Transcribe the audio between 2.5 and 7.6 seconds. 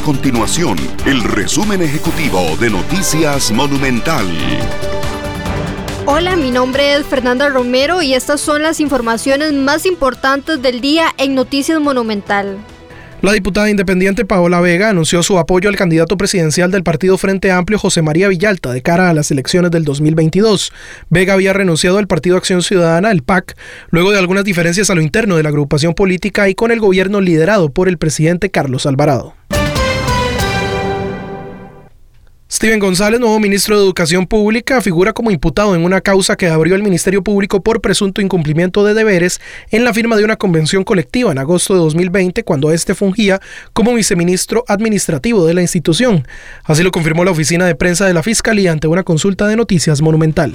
de Noticias Monumental. Hola, mi nombre es Fernanda